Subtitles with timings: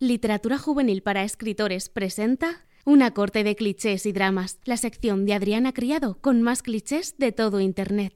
[0.00, 5.72] Literatura Juvenil para Escritores presenta Una corte de clichés y dramas, la sección de Adriana
[5.72, 8.14] Criado con más clichés de todo Internet.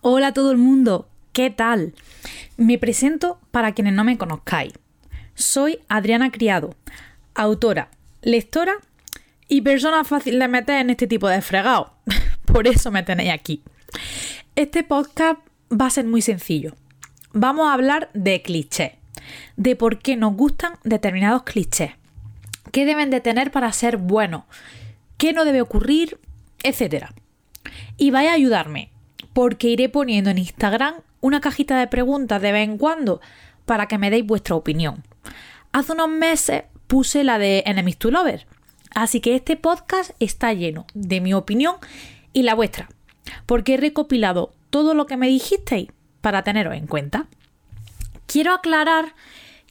[0.00, 1.92] Hola a todo el mundo, ¿qué tal?
[2.56, 4.72] Me presento para quienes no me conozcáis.
[5.34, 6.74] Soy Adriana Criado,
[7.34, 7.90] autora,
[8.22, 8.76] lectora
[9.48, 11.92] y persona fácil de meter en este tipo de fregado.
[12.52, 13.62] Por eso me tenéis aquí.
[14.56, 15.40] Este podcast
[15.72, 16.76] va a ser muy sencillo.
[17.32, 18.92] Vamos a hablar de clichés,
[19.56, 21.92] de por qué nos gustan determinados clichés,
[22.70, 24.44] qué deben de tener para ser buenos,
[25.16, 26.18] qué no debe ocurrir,
[26.62, 27.06] etc.
[27.96, 28.90] Y vaya a ayudarme,
[29.32, 33.22] porque iré poniendo en Instagram una cajita de preguntas de vez en cuando
[33.64, 35.02] para que me deis vuestra opinión.
[35.72, 38.46] Hace unos meses puse la de Enemies to Lovers,
[38.94, 41.76] así que este podcast está lleno de mi opinión
[42.32, 42.88] y la vuestra,
[43.46, 45.88] porque he recopilado todo lo que me dijisteis
[46.20, 47.26] para teneros en cuenta.
[48.26, 49.14] Quiero aclarar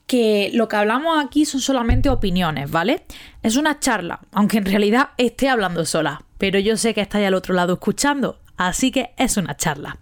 [0.05, 3.05] que lo que hablamos aquí son solamente opiniones, ¿vale?
[3.43, 7.33] Es una charla, aunque en realidad esté hablando sola, pero yo sé que estáis al
[7.33, 9.97] otro lado escuchando, así que es una charla.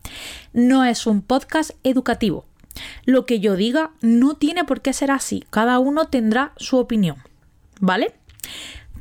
[0.52, 2.46] No es un podcast educativo.
[3.06, 7.18] Lo que yo diga no tiene por qué ser así, cada uno tendrá su opinión,
[7.80, 8.16] ¿vale?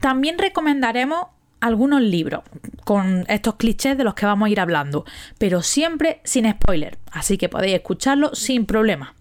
[0.00, 1.28] También recomendaremos
[1.60, 2.42] algunos libros
[2.84, 5.04] con estos clichés de los que vamos a ir hablando,
[5.38, 9.14] pero siempre sin spoiler, así que podéis escucharlo sin problema.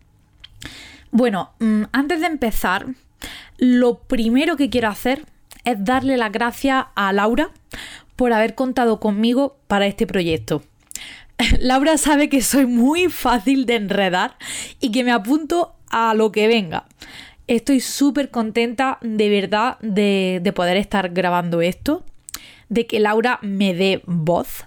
[1.11, 2.87] Bueno, mm, antes de empezar,
[3.57, 5.25] lo primero que quiero hacer
[5.65, 7.49] es darle las gracias a Laura
[8.15, 10.63] por haber contado conmigo para este proyecto.
[11.59, 14.37] Laura sabe que soy muy fácil de enredar
[14.79, 16.85] y que me apunto a lo que venga.
[17.47, 22.03] Estoy súper contenta de verdad de, de poder estar grabando esto
[22.69, 24.65] de que Laura me dé voz.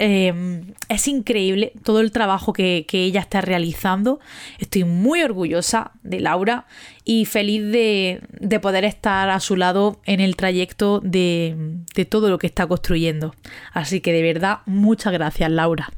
[0.00, 4.20] Em, es increíble todo el trabajo que, ella está realizando.
[4.58, 6.66] Estoy muy orgullosa de Laura
[7.04, 11.56] y feliz de, poder estar a su lado en el trayecto de,
[11.94, 13.34] de todo lo que está construyendo.
[13.72, 15.90] Así que de verdad, muchas gracias, Laura.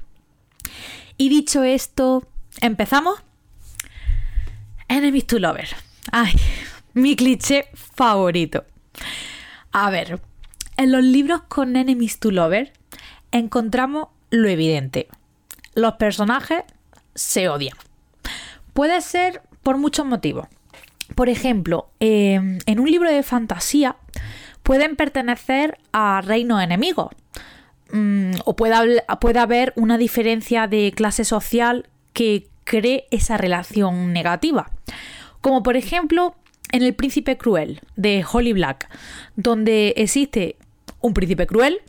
[1.18, 2.26] Y dicho esto,
[2.62, 3.22] ¿empezamos?
[4.88, 5.68] Enemies to Lover.
[6.10, 6.32] Ay,
[6.94, 8.64] mi cliché favorito.
[9.72, 10.20] A ver,
[10.80, 12.72] en los libros con Enemies to Lover
[13.32, 15.08] encontramos lo evidente.
[15.74, 16.62] Los personajes
[17.14, 17.76] se odian.
[18.72, 20.48] Puede ser por muchos motivos.
[21.14, 23.96] Por ejemplo, em, en un libro de fantasía
[24.62, 27.08] pueden pertenecer a reinos enemigos.
[27.92, 34.70] Mm, o puede, puede haber una diferencia de clase social que cree esa relación negativa.
[35.42, 36.36] Como por ejemplo
[36.72, 38.88] en El Príncipe Cruel de Holly Black,
[39.36, 40.56] donde existe
[41.00, 41.80] un príncipe cruel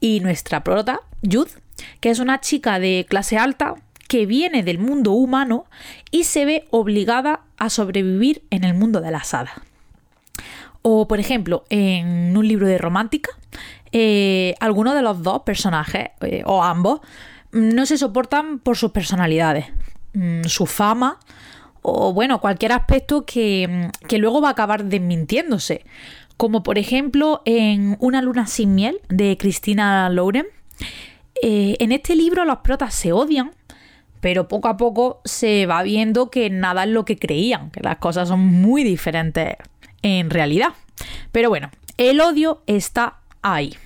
[0.00, 1.50] y nuestra prota, Jude,
[2.00, 3.74] que es una chica de clase alta
[4.08, 5.64] que viene del mundo humano
[6.10, 9.54] y se ve obligada a sobrevivir en el mundo de las hadas.
[10.82, 13.30] O, por ejemplo, en un libro de romántica,
[13.92, 17.00] eh, alguno de los dos personajes, eh, o ambos,
[17.52, 19.66] no se soportan por sus personalidades,
[20.14, 21.18] mm, su fama
[21.82, 25.84] o, bueno, cualquier aspecto que, que luego va a acabar desmintiéndose
[26.42, 30.46] como por ejemplo en Una luna sin miel de Cristina Lauren.
[31.40, 33.52] Eh, en este libro los protas se odian,
[34.20, 37.98] pero poco a poco se va viendo que nada es lo que creían, que las
[37.98, 39.54] cosas son muy diferentes
[40.02, 40.70] en realidad.
[41.30, 43.76] Pero bueno, el odio está ahí.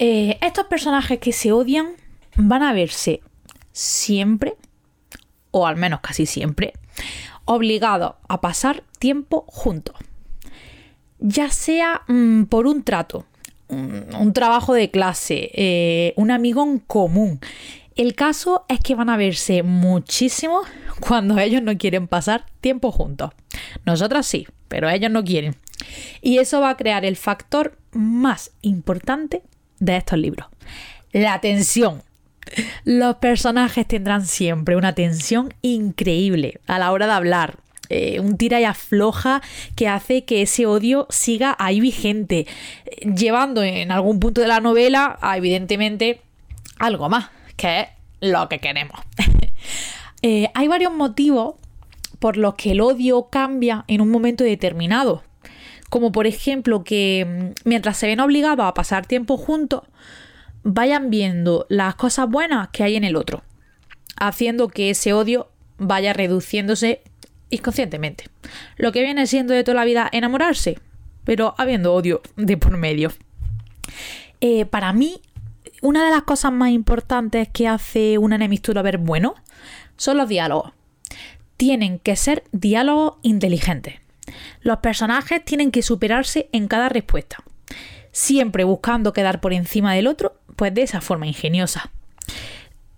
[0.00, 1.90] Eh, estos personajes que se odian
[2.34, 3.20] van a verse
[3.70, 4.56] siempre,
[5.52, 6.72] o al menos casi siempre,
[7.44, 9.94] obligados a pasar tiempo juntos
[11.18, 13.24] ya sea mm, por un trato,
[13.68, 17.40] un, trabajo de clase, eh, un amigo en común.
[17.96, 20.62] El caso es que van a verse muchísimo
[21.00, 23.30] cuando ellos no quieren pasar tiempo juntos.
[23.84, 25.56] Nosotras sí, pero ellos no quieren.
[26.20, 29.42] Y eso va a crear el factor más importante
[29.78, 30.48] de estos libros.
[31.12, 32.02] La tensión.
[32.84, 37.58] Los personajes tendrán siempre una tensión increíble a la hora de hablar,
[37.88, 39.42] eh, un tira y afloja
[39.76, 42.46] que hace que ese odio siga ahí vigente,
[43.02, 46.20] llevando en algún punto de la novela a evidentemente
[46.78, 47.88] algo más, que es
[48.20, 49.00] lo que queremos.
[50.26, 51.56] Eh, hay varios motivos
[52.18, 55.22] por los que el odio cambia en un momento determinado.
[55.90, 59.82] Como por ejemplo que mm, mientras se ven obligados a pasar tiempo juntos,
[60.62, 63.42] vayan viendo las cosas buenas que hay en el otro,
[64.16, 67.02] haciendo que ese odio vaya reduciéndose
[67.50, 68.24] inconscientemente.
[68.76, 70.78] Lo que viene siendo de toda la vida enamorarse,
[71.24, 73.12] pero habiendo odio de por medio.
[74.40, 75.20] Eh, para mí,
[75.82, 79.34] una de las cosas más importantes que hace una enemistura ver bueno
[79.96, 80.72] son los diálogos.
[81.56, 83.94] Tienen que ser diálogos inteligentes.
[84.60, 87.44] Los personajes tienen que superarse en cada respuesta,
[88.12, 91.90] siempre buscando quedar por encima del otro, pues de esa forma ingeniosa.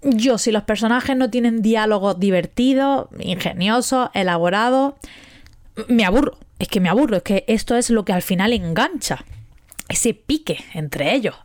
[0.02, 4.94] Yo, si los personajes no tienen diálogos divertidos, ingeniosos, elaborados,
[5.88, 6.38] me aburro.
[6.58, 9.24] Es que me aburro, es que esto es lo que al final engancha.
[9.88, 11.36] Ese pique entre ellos.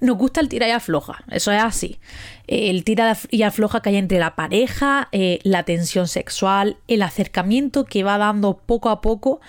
[0.00, 2.00] Nos gusta el tira y afloja, eso es así.
[2.46, 7.84] El tira y afloja que hay entre la pareja, eh, la tensión sexual, el acercamiento
[7.84, 9.40] que va dando poco a poco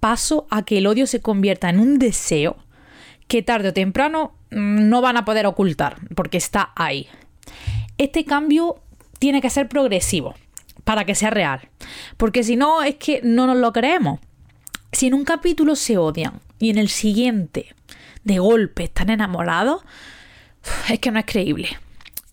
[0.00, 2.56] paso a que el odio se convierta en un deseo
[3.28, 7.06] que tarde o temprano mm, no van a poder ocultar, porque está ahí.
[7.98, 8.80] Este cambio
[9.18, 10.34] tiene que ser progresivo
[10.84, 11.68] para que sea real,
[12.16, 14.20] porque si no es que no nos lo creemos.
[14.92, 17.74] Si en un capítulo se odian y en el siguiente
[18.24, 19.82] de golpe están enamorados,
[20.90, 21.68] es que no es creíble.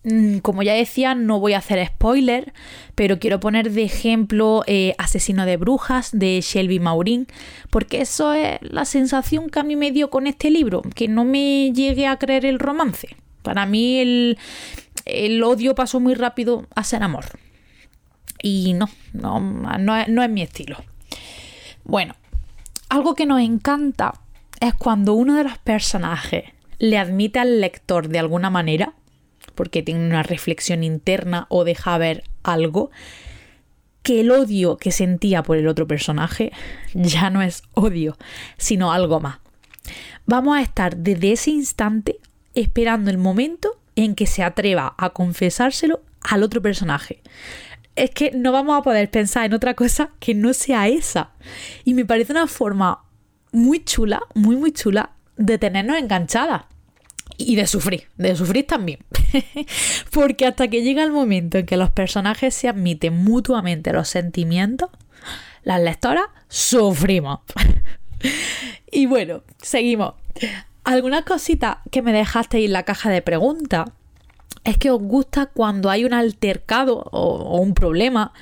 [0.04, 2.52] Mm, como ya decía, no voy a hacer spoiler,
[2.94, 7.26] pero quiero poner de ejemplo eh, Asesino de Brujas de Shelby Maurin,
[7.70, 11.24] porque eso es la sensación que a mí me dio con este libro, que no
[11.24, 13.16] me llegue a creer el romance.
[13.48, 14.38] Para mí el,
[15.06, 17.24] el odio pasó muy rápido a ser amor.
[18.42, 20.76] Y no, no, no, no es mi estilo.
[21.82, 22.14] Bueno,
[22.90, 24.20] algo que nos encanta
[24.60, 26.44] es cuando uno de los personajes
[26.78, 28.92] le admite al lector de alguna manera,
[29.54, 32.90] porque tiene una reflexión interna o deja ver algo,
[34.02, 36.52] que el odio que sentía por el otro personaje
[36.92, 38.18] ya no es odio,
[38.58, 39.38] sino algo más.
[40.26, 42.18] Vamos a estar desde ese instante
[42.54, 47.22] esperando el momento en que se atreva a confesárselo al otro personaje.
[47.96, 51.32] Es que no vamos a poder pensar en otra cosa que no sea esa.
[51.84, 53.04] Y me parece una forma
[53.50, 56.64] muy chula, muy, muy chula de tenernos enganchadas.
[57.36, 59.00] Y de sufrir, de sufrir también.
[60.12, 64.90] Porque hasta que llega el momento en que los personajes se admiten mutuamente los sentimientos,
[65.62, 67.40] las lectoras sufrimos.
[68.90, 70.14] y bueno, seguimos.
[70.88, 73.90] Algunas cositas que me dejasteis en la caja de preguntas
[74.64, 78.32] es que os gusta cuando hay un altercado o, un problema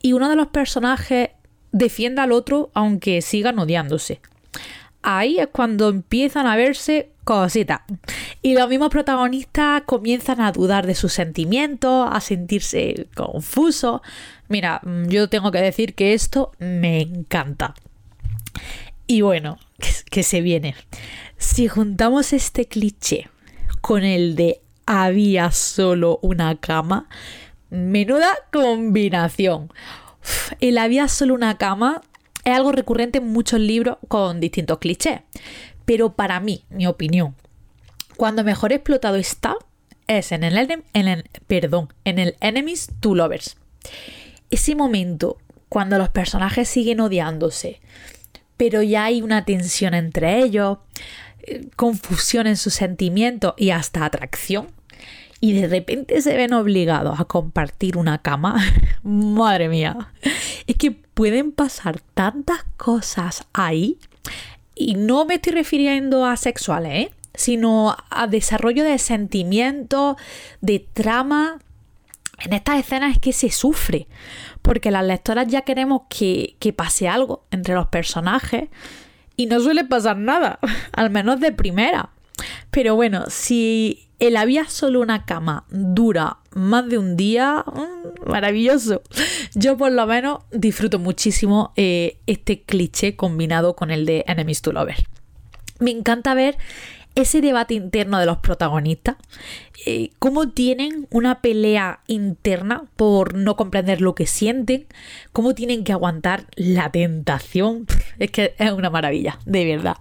[0.00, 1.28] y uno de los personajes
[1.72, 4.22] defienda al otro aunque sigan odiándose
[5.02, 7.80] ahí es cuando empiezan a verse cositas.
[8.40, 14.00] Y los mismos protagonistas comienzan a dudar de sus sentimientos, a sentirse confusos.
[14.48, 17.74] Mira, mm, yo tengo que decir que esto me encanta.
[19.06, 19.58] Y bueno,
[20.10, 20.74] que se viene.
[21.52, 23.28] Si juntamos este cliché
[23.80, 27.08] con el de había solo una cama,
[27.70, 29.72] menuda combinación.
[30.60, 32.02] El había solo una cama
[32.44, 35.22] es algo recurrente en muchos libros con distintos clichés.
[35.84, 37.34] Pero para mí, mi opinión,
[38.16, 39.56] cuando mejor explotado está
[40.06, 43.56] es en el, en el, perdón, en el Enemies to Lovers.
[44.50, 45.36] Ese momento
[45.68, 47.80] cuando los personajes siguen odiándose,
[48.56, 50.78] pero ya hay una tensión entre ellos,
[51.76, 54.68] confusión en sus sentimientos y hasta atracción,
[55.40, 58.62] y de repente se ven obligados a compartir una cama,
[59.02, 60.12] madre mía,
[60.66, 63.98] es que pueden pasar tantas cosas ahí.
[64.74, 67.14] Y no me estoy refiriendo a sexuales, ¿eh?
[67.34, 70.16] sino a desarrollo de sentimientos,
[70.60, 71.58] de trama.
[72.38, 74.08] En estas escenas es que se sufre,
[74.62, 78.68] porque las lectoras ya queremos que, que pase algo entre los personajes
[79.40, 80.58] y no suele pasar nada,
[80.92, 82.10] al menos de primera.
[82.70, 89.00] Pero bueno, si el había solo una cama dura más de un día, mm, maravilloso.
[89.54, 94.72] Yo por lo menos disfruto muchísimo eh, este cliché combinado con el de Enemies to
[94.72, 95.04] Lovers.
[95.78, 96.58] Me encanta ver
[97.14, 99.16] ese debate interno de los protagonistas,
[99.86, 104.86] eh, cómo tienen una pelea interna por no comprender lo que sienten,
[105.32, 107.86] cómo tienen que aguantar la tentación.
[108.18, 109.96] Es que es una maravilla, de verdad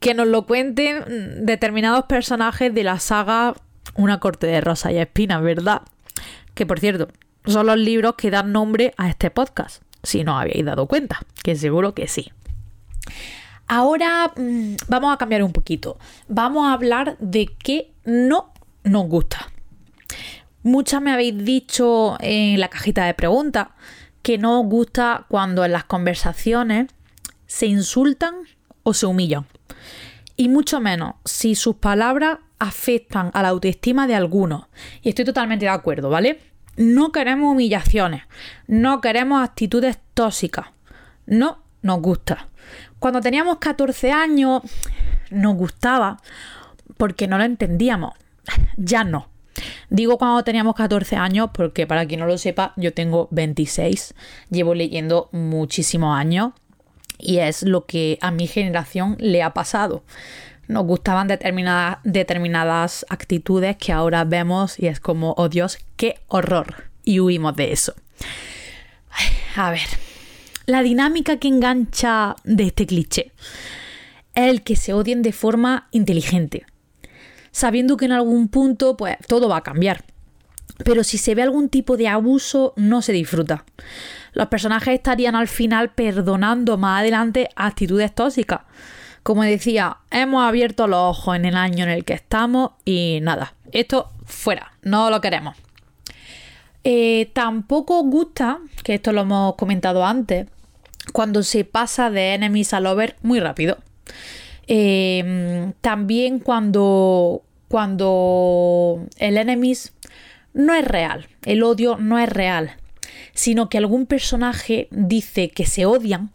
[0.00, 3.54] que nos lo cuenten determinados personajes de la saga
[3.94, 5.82] Una corte de rosa y espinas, ¿verdad?
[6.54, 7.08] Que por cierto,
[7.46, 11.56] son los libros que dan nombre a este podcast, si no habéis dado cuenta, que
[11.56, 12.30] seguro que sí.
[13.68, 15.98] Ahora mm, vamos a cambiar un poquito.
[16.26, 19.52] Vamos a hablar de qué no nos gusta.
[20.62, 23.68] Muchas me habéis dicho en la cajita de preguntas
[24.22, 26.88] que no os gusta cuando en las conversaciones
[27.46, 28.34] se insultan
[28.82, 29.46] o se humillan.
[30.36, 34.66] Y mucho menos si sus palabras afectan a la autoestima de algunos.
[35.02, 36.40] Y estoy totalmente de acuerdo, ¿vale?
[36.76, 38.22] No queremos humillaciones,
[38.66, 40.66] no queremos actitudes tóxicas.
[41.26, 42.48] No nos gusta.
[42.98, 44.62] Cuando teníamos 14 años
[45.30, 46.18] nos gustaba
[46.96, 48.14] porque no lo entendíamos.
[48.76, 49.28] Ya no.
[49.90, 54.14] Digo cuando teníamos 14 años porque para quien no lo sepa, yo tengo 26,
[54.50, 56.52] llevo leyendo muchísimos años
[57.18, 60.04] y es lo que a mi generación le ha pasado.
[60.68, 66.84] Nos gustaban determinadas, determinadas actitudes que ahora vemos y es como, oh Dios, qué horror.
[67.04, 67.94] Y huimos de eso.
[69.56, 69.88] A ver,
[70.68, 73.32] la dinámica que engancha de este cliché
[74.34, 76.66] es el que se odien de forma inteligente
[77.58, 80.04] sabiendo que en algún punto pues todo va a cambiar.
[80.84, 83.64] Pero si se ve algún tipo de abuso, no se disfruta.
[84.32, 88.60] Los personajes estarían al final perdonando más adelante actitudes tóxicas.
[89.24, 93.54] Como decía, hemos abierto los ojos en el año en el que estamos y nada,
[93.72, 95.56] esto fuera, no lo queremos.
[96.84, 100.46] Eh, tampoco gusta, que esto lo hemos comentado antes,
[101.18, 103.78] cuando se pasa de enemies a lover muy rápido.
[104.68, 109.94] Em, también cuando, cuando el enemies
[110.54, 112.76] no es real, el odio no es real,
[113.34, 116.30] sino que algún personaje dice que se odian,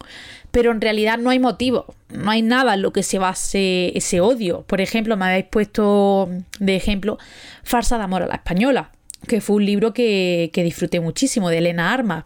[0.50, 4.20] pero en realidad no hay motivo, no hay nada en lo que se base ese
[4.20, 4.64] odio.
[4.66, 6.28] Por ejemplo, me habéis puesto
[6.60, 7.16] de ejemplo
[7.62, 8.90] Farsa de Amor a la Española,
[9.26, 12.24] que fue un libro que, que disfruté muchísimo, de Elena Armas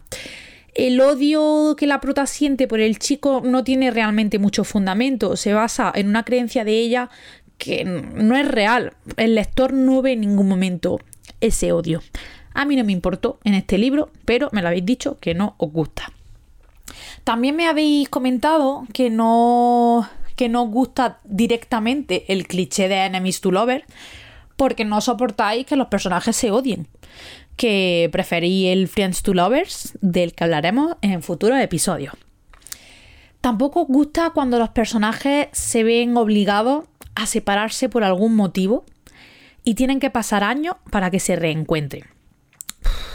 [0.75, 5.53] el odio que la prota siente por el chico no tiene realmente mucho fundamento, se
[5.53, 7.09] basa en una creencia de ella
[7.57, 8.93] que no es real.
[9.17, 10.99] El lector no ve en ningún momento
[11.41, 12.01] ese odio.
[12.53, 15.55] A mí no me importó en este libro, pero me lo habéis dicho que no
[15.57, 16.11] os gusta.
[17.23, 23.41] También me habéis comentado que no que no os gusta directamente el cliché de enemies
[23.41, 23.83] to lovers
[24.55, 26.87] porque no soportáis que los personajes se odien
[27.59, 32.13] que preferí el Friends to Lovers, del que hablaremos en futuros episodios.
[33.41, 36.85] Tampoco gusta cuando los personajes se ven obligados
[37.15, 38.85] a separarse por algún motivo
[39.65, 42.05] y tienen que pasar años para que se reencuentren.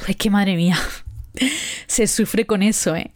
[0.06, 0.76] es que madre mía,
[1.86, 3.12] se sufre con eso, ¿eh?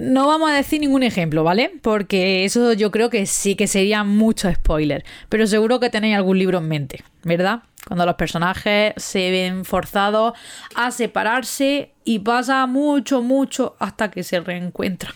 [0.00, 1.72] No vamos a decir ningún ejemplo, ¿vale?
[1.82, 6.38] Porque eso yo creo que sí que sería mucho spoiler, pero seguro que tenéis algún
[6.38, 7.64] libro en mente, ¿verdad?
[7.86, 10.32] Cuando los personajes se ven forzados
[10.74, 15.12] a separarse y pasa mucho, mucho hasta que se reencuentran.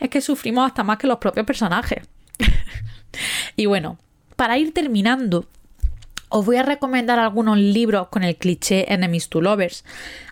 [0.00, 2.08] Es que sufrimos hasta más que los propios personajes.
[3.56, 3.98] y bueno,
[4.34, 5.46] para ir terminando,
[6.28, 9.84] os voy a recomendar algunos libros con el cliché Enemies to Lovers,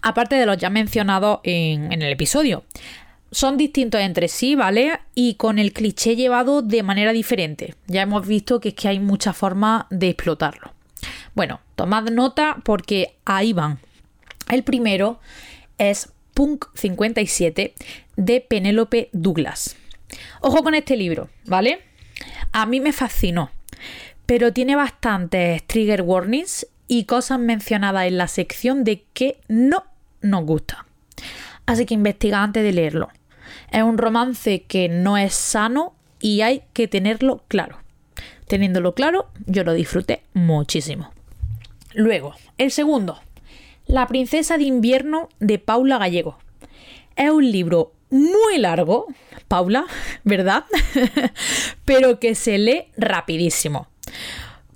[0.03, 2.65] aparte de los ya mencionados en, el episodio.
[3.31, 4.99] Son distintos entre sí, ¿vale?
[5.15, 7.75] Y con el cliché llevado de manera diferente.
[7.87, 10.73] Ya hemos visto que es que hay muchas formas de explotarlo.
[11.35, 13.78] Bueno, tomad nota porque ahí van.
[14.49, 15.21] El primero
[15.78, 17.75] es Punk 57
[18.16, 19.76] de Penélope Douglas.
[20.40, 21.80] Ojo con este libro, ¿vale?
[22.52, 23.50] A mí me fascinó,
[24.26, 29.85] pero tiene bastantes trigger warnings y cosas mencionadas en la sección de que no
[30.21, 30.87] nos gusta.
[31.66, 33.09] Así que investiga antes de leerlo.
[33.71, 37.78] Es un romance que no es sano y hay que tenerlo claro.
[38.50, 41.12] Teniéndolo claro, yo lo disfruté muchísimo.
[41.95, 43.21] Luego, el segundo,
[43.87, 46.37] La princesa de invierno de Paula Gallego.
[47.14, 49.07] Es un libro muy largo,
[49.47, 49.85] Paula,
[50.25, 50.64] ¿verdad?
[51.85, 53.87] Pero que se lee rapidísimo.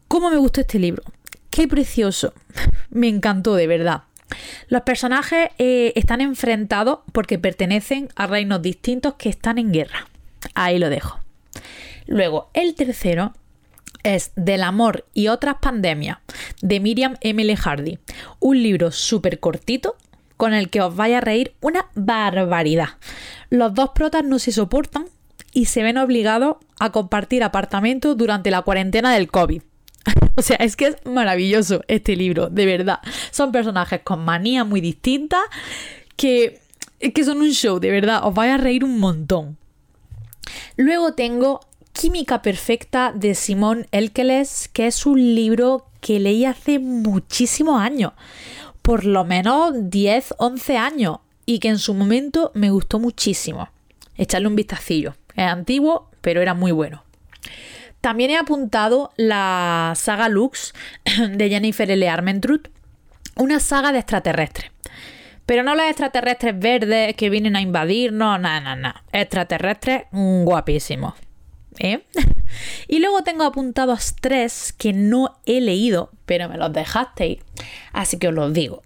[0.07, 1.03] ¿Cómo me gustó este libro?
[1.51, 2.33] Qué precioso.
[2.91, 4.05] Me encantó de verdad.
[4.69, 10.07] Los personajes eh, están enfrentados porque pertenecen a reinos distintos que están en guerra.
[10.55, 11.19] Ahí lo dejo.
[12.07, 13.33] Luego, el tercero
[14.05, 16.19] es Del amor y otras pandemias
[16.63, 17.57] de Miriam M.
[17.57, 17.99] Hardy.
[18.39, 19.97] Un libro súper cortito
[20.37, 22.91] con el que os vaya a reír una barbaridad.
[23.51, 25.07] Los dos protas no se soportan
[25.53, 29.63] y se ven obligados a compartir apartamentos durante la cuarentena del COVID.
[30.37, 32.99] o sea, es que es maravilloso este libro, de verdad.
[33.31, 35.43] Son personajes con manías muy distintas
[36.17, 36.61] que,
[37.01, 38.27] que son un show, de verdad.
[38.27, 39.57] Os vais a reír un montón.
[40.77, 41.61] Luego tengo
[41.95, 48.13] Química Perfecta de Simón Elkeles, que es un libro que leí hace muchísimos años,
[48.83, 53.71] por lo menos 10, 11 años, y que en su momento me gustó muchísimo.
[54.17, 55.15] Echarle un vistacillo.
[55.37, 57.05] Es antiguo, pero era muy bueno.
[58.01, 60.75] También he apuntado la saga Lux
[61.31, 62.09] de Jennifer L.
[62.09, 62.69] Armentrout,
[63.37, 64.73] una saga de extraterrestres.
[65.47, 69.05] Pero no los extraterrestres verdes que vienen a invadirnos, nada, nada, nada.
[69.13, 71.15] Extraterrestres guapísimos.
[71.79, 72.05] ¿Eh?
[72.89, 77.39] y luego tengo apuntados tres que no he leído, pero me los dejasteis,
[77.93, 78.83] así que os los digo.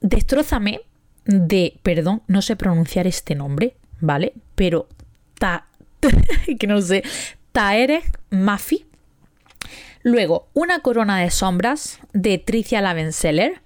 [0.00, 0.82] Destrózame
[1.24, 4.32] de, perdón, no sé pronunciar este nombre, ¿vale?
[4.54, 4.88] Pero
[5.38, 5.66] ta,
[6.58, 7.02] que no sé,
[7.52, 8.86] Taerek Mafi
[10.02, 13.60] Luego, Una corona de sombras de Tricia Lavenseller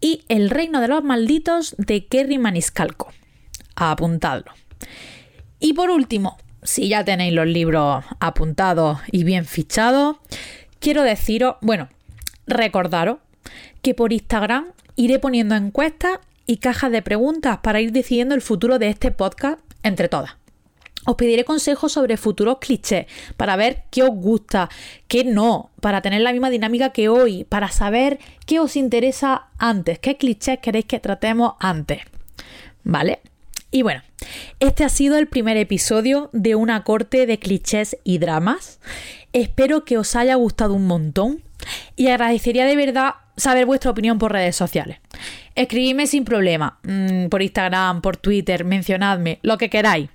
[0.00, 3.12] y El reino de los malditos de Kerry Maniscalco.
[3.76, 4.52] Apuntadlo.
[5.60, 10.16] Y por último, si ya tenéis los libros apuntados y bien fichados,
[10.78, 11.88] quiero deciros, bueno,
[12.46, 13.18] recordaros
[13.82, 14.66] que por Instagram
[14.96, 19.60] iré poniendo encuestas y cajas de preguntas para ir decidiendo el futuro de este podcast
[19.82, 20.36] entre todas.
[21.04, 24.68] Os pediré consejos sobre futuros clichés para ver qué os gusta,
[25.08, 29.98] qué no, para tener la misma dinámica que hoy, para saber qué os interesa antes,
[29.98, 32.02] qué clichés queréis que tratemos antes.
[32.84, 33.20] ¿Vale?
[33.74, 34.02] Y bueno,
[34.60, 38.78] este ha sido el primer episodio de una corte de clichés y dramas.
[39.32, 41.42] Espero que os haya gustado un montón
[41.96, 44.98] y agradecería de verdad saber vuestra opinión por redes sociales.
[45.54, 50.10] Escribidme sin problema, mm, por Instagram, por Twitter, mencionadme, lo que queráis.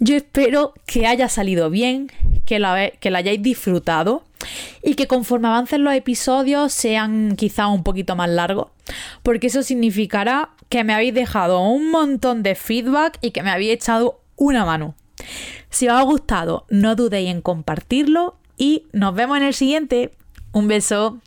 [0.00, 2.10] Yo espero que haya salido bien,
[2.46, 4.24] que lo, que hayáis disfrutado
[4.82, 8.68] y que conforme avancen los episodios sean quizá un poquito más largos,
[9.22, 13.72] porque eso significará que me habéis dejado un montón de feedback y que me habéis
[13.72, 14.94] echado una mano.
[15.70, 20.12] Si os ha gustado, no dudéis en compartirlo y nos vemos en el siguiente.
[20.52, 21.20] Un beso.